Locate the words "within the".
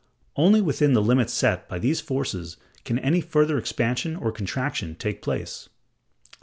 0.61-1.01